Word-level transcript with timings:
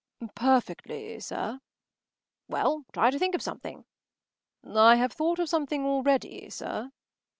”“Perfectly, 0.33 1.19
sir.” 1.19 1.61
“Well, 2.47 2.85
try 2.91 3.11
to 3.11 3.19
think 3.19 3.35
of 3.35 3.41
something.” 3.43 3.85
“I 4.65 4.95
have 4.95 5.13
thought 5.13 5.37
of 5.37 5.47
something 5.47 5.85
already, 5.85 6.49
sir. 6.49 6.89